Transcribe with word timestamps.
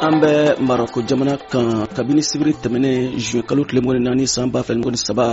an 0.00 0.20
bɛ 0.22 0.54
marako 0.68 1.02
jamana 1.08 1.34
kan 1.50 1.86
kabini 1.96 2.22
sibiri 2.22 2.52
tɛmɛnen 2.62 3.18
juin 3.18 3.42
kalo 3.42 3.64
tile 3.64 3.80
mgni 3.80 4.00
naani 4.04 4.24
saan 4.34 4.50
b'a 4.52 4.62
fila 4.62 4.78
mgni 4.78 4.96
saba 5.06 5.26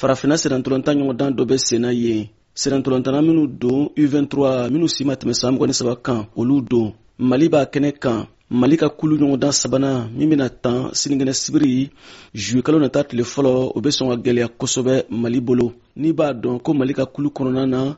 farafina 0.00 0.36
senatolanta 0.42 0.90
ɲɔgɔndan 0.92 1.30
dɔ 1.36 1.42
bɛ 1.50 1.56
senna 1.68 1.90
ye 1.92 2.28
senatolantana 2.62 3.18
minw 3.26 3.46
don 3.62 3.88
u23 4.02 4.70
minw 4.72 4.86
si 4.94 5.04
ma 5.04 5.14
tɛmɛ 5.14 5.32
saan 5.40 5.52
mgni 5.56 5.72
saba 5.80 5.96
kan 5.96 6.26
olu 6.36 6.60
don 6.70 6.92
mali 7.18 7.48
b'a 7.48 7.62
kɛnɛ 7.72 7.92
kan 8.00 8.26
mali 8.60 8.76
ka 8.76 8.88
kulu 8.90 9.14
ɲɔgɔndan 9.16 9.52
sabana 9.52 10.06
min 10.18 10.28
bena 10.30 10.48
tan 10.50 10.90
sinikɛnɛ 10.92 11.32
sibiri 11.42 11.90
juye 12.34 12.62
kalo 12.62 12.78
nata 12.78 13.04
tile 13.04 13.24
fɔlɔ 13.24 13.72
o 13.76 13.80
be 13.80 13.88
sɔn 13.88 14.10
ka 14.10 14.16
gwɛlɛya 14.16 14.48
kosɛbɛ 14.60 15.04
mali 15.10 15.40
bolo 15.40 15.72
n'i 15.96 16.12
b'a 16.12 16.26
dɔn 16.42 16.60
ko 16.62 16.74
mali 16.74 16.92
ka 16.92 17.06
kulu 17.06 17.30
kɔnɔna 17.30 17.64
na 17.68 17.96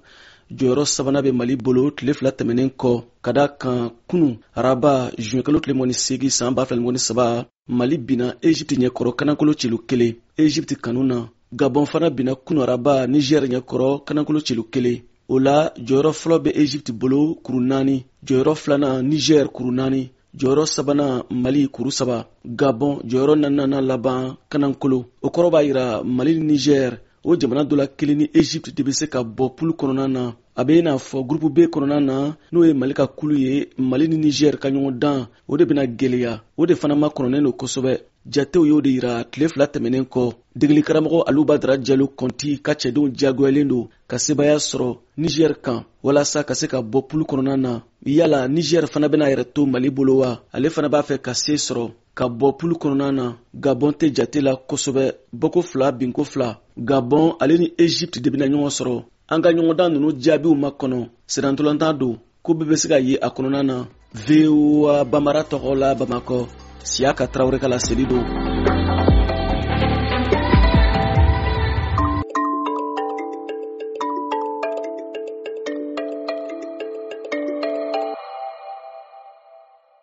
jɔyɔrɔ 0.59 0.85
sabanan 0.95 1.23
be 1.23 1.31
mali 1.33 1.57
bolo 1.57 1.91
tile 1.97 2.13
fila 2.13 2.31
tɛmɛnen 2.33 2.71
kɔ 2.81 3.03
ka 3.25 3.33
da 3.33 3.47
kan 3.49 3.91
kunu 4.11 4.39
araba 4.57 5.11
juɲɛkalo 5.19 5.59
tile 5.63 5.75
mɔni 5.75 5.95
segi 5.95 6.31
saan 6.31 6.55
b'a 6.57 6.67
fila 6.67 6.81
ni 6.93 6.99
saba 6.99 7.47
mali 7.69 7.97
binna 7.99 8.27
egypte 8.43 8.73
ɲɛkɔrɔ 8.75 9.15
kanankolo 9.19 9.53
celu 9.55 9.79
kelen 9.89 10.15
egypte 10.37 10.75
kanu 10.83 11.03
na 11.05 11.17
gabɔn 11.53 11.87
fana 11.91 12.11
binna 12.11 12.35
kunu 12.35 12.61
araba 12.63 13.07
nigɛri 13.07 13.49
ɲɛkɔrɔ 13.49 14.05
kanankolo 14.07 14.41
celu 14.47 14.65
kelen 14.73 15.03
o 15.29 15.39
la 15.39 15.71
jɔyɔrɔ 15.87 16.13
fɔlɔ 16.21 16.43
be 16.43 16.49
egypte 16.51 16.91
bolo 16.99 17.35
kuru 17.45 17.61
naani 17.61 18.05
jɔyɔrɔ 18.27 18.55
filanan 18.63 19.09
nigɛri 19.11 19.49
kuru 19.55 19.71
naani 19.71 20.11
jɔyɔrɔ 20.37 20.67
sabanan 20.75 21.23
mali 21.31 21.67
kuru 21.69 21.91
saba 21.93 22.27
gabɔn 22.45 23.03
jɔyɔrɔ 23.07 23.35
nanana 23.39 23.81
laban 23.81 24.37
kanankolo 24.51 25.05
o 25.23 25.29
kɔrɔ 25.29 25.51
b'a 25.51 25.61
yira 25.69 26.03
mali 26.05 26.41
ni 26.41 26.55
nigɛri 26.57 26.97
o 27.29 27.35
jamana 27.41 27.63
dɔ 27.69 27.75
la 27.77 27.87
kelen 27.97 28.19
ni 28.19 28.27
egypte 28.41 28.69
de 28.77 28.83
be 28.87 28.93
se 28.99 29.07
ka 29.13 29.19
bɔ 29.37 29.45
pulu 29.57 29.73
kɔnɔna 29.79 30.05
na 30.17 30.23
a 30.61 30.63
be 30.67 30.73
i 30.79 30.83
n'a 30.85 30.93
fɔ 31.09 31.19
gurupu 31.29 31.49
b 31.57 31.59
kɔnɔna 31.73 31.97
na 32.09 32.17
n'o 32.53 32.61
ye 32.67 32.73
mali 32.81 32.95
ka 32.99 33.05
kulu 33.19 33.35
ye 33.45 33.53
mali 33.91 34.05
ni 34.09 34.17
nigɛri 34.25 34.59
ka 34.63 34.69
ɲɔgɔn 34.75 34.95
dan 35.03 35.19
o 35.51 35.57
de 35.59 35.65
bena 35.69 35.83
gwɛlɛya 35.99 36.33
o 36.61 36.67
de 36.69 36.75
fana 36.81 36.95
ma 37.01 37.09
kɔnɔnen 37.17 37.45
do 37.45 37.51
kosɛbɛ 37.61 37.93
jatew 38.29 38.67
y'o 38.67 38.81
de 38.81 38.91
yira 38.95 39.25
tile 39.31 39.49
fila 39.49 39.67
tɛmɛnen 39.73 40.05
kɔ 40.13 40.25
degelikaramɔgɔ 40.61 41.19
alubadara 41.29 41.75
jalo 41.87 42.05
kɔnti 42.19 42.51
ka 42.65 42.73
cɛdenw 42.81 43.09
diyagoyalen 43.17 43.69
don 43.71 43.85
ka 44.11 44.17
sebaaya 44.19 44.57
sɔrɔ 44.69 44.91
nigɛri 45.23 45.55
kan 45.65 45.79
walasa 46.05 46.45
ka 46.49 46.55
se 46.55 46.67
ka 46.67 46.79
bɔ 46.83 47.01
pulu 47.09 47.25
kɔnɔna 47.31 47.57
na 47.65 47.73
yala 48.07 48.39
nigɛri 48.55 48.87
fana 48.93 49.09
bena 49.09 49.27
yɛrɛ 49.33 49.45
to 49.55 49.67
mali 49.67 49.89
bolo 49.91 50.15
wa 50.19 50.41
ale 50.53 50.69
fana 50.71 50.89
b'a 50.89 51.03
fɛ 51.09 51.19
ka 51.23 51.33
see 51.35 51.55
sɔrɔ 51.57 51.91
ka 52.15 52.25
bɔ 52.29 52.57
pulu 52.59 52.75
kɔnɔna 52.77 53.13
na 53.15 53.27
gabɔn 53.55 53.93
tɛ 53.99 54.13
jate 54.17 54.43
la 54.43 54.53
kosɛbɛ 54.57 55.13
bɔko 55.39 55.63
fila 55.65 55.93
binko 55.93 56.25
fila 56.27 56.61
gabɔn 56.77 57.37
ale 57.41 57.59
ni 57.59 57.73
egypte 57.79 58.19
de 58.23 58.31
bena 58.31 58.47
ɲɔgɔn 58.47 58.71
sɔrɔ 58.79 59.05
an 59.29 59.41
ka 59.43 59.49
ɲɔgɔndan 59.53 59.93
nunu 59.95 60.13
jaabiw 60.21 60.55
ma 60.57 60.71
kɔnɔ 60.71 61.09
sirantolantan 61.29 61.97
don 61.99 62.19
ko 62.43 62.53
bɛɛ 62.53 62.69
be 62.69 62.77
se 62.77 62.89
ka 62.89 62.97
ye 62.99 63.17
a 63.19 63.29
kɔnɔna 63.31 63.63
na 63.65 63.87
voa 64.13 65.05
bamara 65.05 65.43
tɔgɔ 65.45 65.75
la 65.79 65.95
bamakɔ 65.95 66.60
Siaka 66.89 67.27
Traore 67.29 67.59
Kalaseli 67.61 68.07
don 68.09 68.50